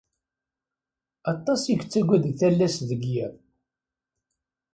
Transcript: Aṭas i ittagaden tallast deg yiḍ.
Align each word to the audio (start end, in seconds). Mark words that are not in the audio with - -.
Aṭas 1.31 1.61
i 1.65 1.71
ittagaden 1.75 2.31
tallast 2.39 2.79
deg 2.89 3.01
yiḍ. 3.11 3.33